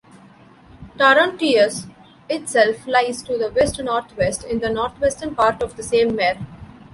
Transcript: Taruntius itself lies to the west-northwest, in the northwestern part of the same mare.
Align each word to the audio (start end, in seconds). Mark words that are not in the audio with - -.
Taruntius 0.97 1.85
itself 2.27 2.87
lies 2.87 3.21
to 3.21 3.37
the 3.37 3.51
west-northwest, 3.51 4.43
in 4.43 4.57
the 4.57 4.71
northwestern 4.71 5.35
part 5.35 5.61
of 5.61 5.75
the 5.77 5.83
same 5.83 6.15
mare. 6.15 6.39